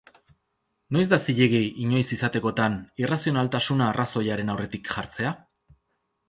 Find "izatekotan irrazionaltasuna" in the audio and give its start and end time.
2.17-3.87